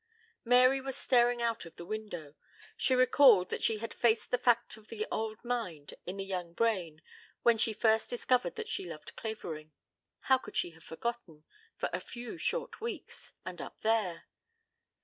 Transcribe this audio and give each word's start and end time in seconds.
Mary 0.43 0.81
was 0.81 0.97
staring 0.97 1.43
out 1.43 1.63
of 1.63 1.75
the 1.75 1.85
window. 1.85 2.33
She 2.75 2.95
recalled 2.95 3.49
that 3.49 3.61
she 3.61 3.77
had 3.77 3.93
faced 3.93 4.31
the 4.31 4.39
fact 4.39 4.75
of 4.75 4.87
the 4.87 5.05
old 5.11 5.45
mind 5.45 5.93
in 6.07 6.17
the 6.17 6.25
young 6.25 6.53
brain 6.53 7.03
when 7.43 7.59
she 7.59 7.71
first 7.71 8.09
discovered 8.09 8.55
that 8.55 8.67
she 8.67 8.89
loved 8.89 9.15
Clavering. 9.15 9.73
How 10.21 10.39
could 10.39 10.57
she 10.57 10.71
have 10.71 10.83
forgotten... 10.83 11.43
for 11.75 11.87
a 11.93 11.99
few 11.99 12.39
short 12.39 12.81
weeks 12.81 13.31
and 13.45 13.61
up 13.61 13.81
there? 13.81 14.23